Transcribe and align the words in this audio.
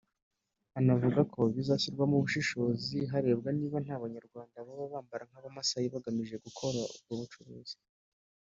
Anavuga 0.79 1.19
ko 1.33 1.39
bizanashyirwamo 1.55 2.13
ubushishozi 2.17 2.97
harebwa 3.11 3.49
niba 3.57 3.77
nta 3.85 3.95
banyarwanda 4.03 4.65
baba 4.67 4.85
bambara 4.93 5.23
nk’abamasayi 5.29 5.87
bagamije 5.93 6.35
gukora 6.45 6.79
ubwo 6.95 7.11
bucuruzi 7.19 7.75